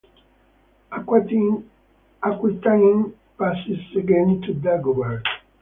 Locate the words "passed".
3.37-3.95